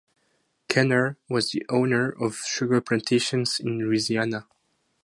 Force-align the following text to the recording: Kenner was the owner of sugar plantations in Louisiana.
Kenner 0.67 1.15
was 1.29 1.51
the 1.51 1.63
owner 1.69 2.09
of 2.09 2.35
sugar 2.37 2.81
plantations 2.81 3.59
in 3.59 3.77
Louisiana. 3.77 4.47